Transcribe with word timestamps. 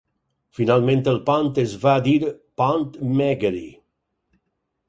Finalment 0.59 1.03
el 1.11 1.19
pont 1.27 1.51
es 1.65 1.75
va 1.85 1.93
dir 2.09 2.17
pont 2.63 2.89
Megyeri. 3.21 3.65